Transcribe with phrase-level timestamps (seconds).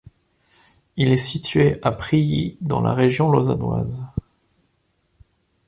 [0.97, 4.03] Il est situé à Prilly, dans la région lausannoise.